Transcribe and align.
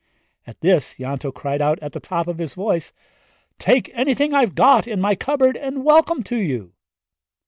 At 0.47 0.61
this 0.61 0.95
Ianto 0.95 1.31
cried 1.31 1.61
out 1.61 1.77
at 1.83 1.91
the 1.91 1.99
top 1.99 2.25
of 2.27 2.39
his 2.39 2.55
voice, 2.55 2.91
'Take 3.59 3.91
anything 3.93 4.33
I've 4.33 4.55
got 4.55 4.87
in 4.87 4.99
my 4.99 5.13
cupboard 5.13 5.55
and 5.55 5.85
welcome 5.85 6.23
to 6.23 6.37
you!' 6.37 6.73